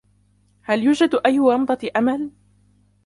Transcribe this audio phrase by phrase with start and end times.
[0.61, 2.31] هل يوجد أي ومضة أمل؟